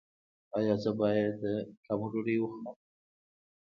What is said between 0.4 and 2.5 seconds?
ایا زه باید کمه ډوډۍ